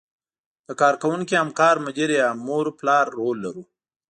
د 0.67 0.69
کار 0.81 0.93
کوونکي، 1.01 1.33
همکار، 1.37 1.75
مدیر 1.85 2.09
یا 2.21 2.29
مور 2.45 2.65
او 2.69 2.77
پلار 2.79 3.05
رول 3.17 3.37
لرو. 3.45 3.63